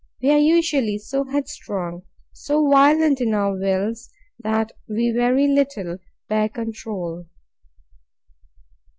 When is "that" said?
4.39-4.71